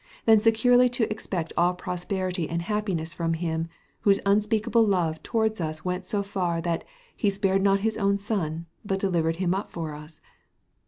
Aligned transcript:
than 0.25 0.39
securely 0.39 0.89
to 0.89 1.07
expect 1.11 1.53
all 1.55 1.75
prosperity 1.75 2.49
and 2.49 2.63
happiness 2.63 3.13
from 3.13 3.35
Him, 3.35 3.67
whose 3.99 4.19
unspeakable 4.25 4.83
love 4.83 5.21
towards 5.21 5.61
us 5.61 5.85
went 5.85 6.07
so 6.07 6.23
far, 6.23 6.59
that 6.59 6.83
"he 7.15 7.29
spared 7.29 7.61
not 7.61 7.81
his 7.81 7.99
own 7.99 8.17
Son, 8.17 8.65
but 8.83 8.99
delivered 8.99 9.35
him 9.35 9.53
up 9.53 9.69
for 9.69 9.93
us?" 9.93 10.19